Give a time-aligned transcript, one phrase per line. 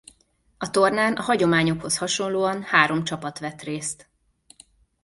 [0.57, 4.09] A tornán a hagyományokhoz hasonlóan három csapat vett részt.